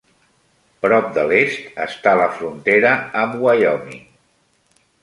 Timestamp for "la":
2.23-2.27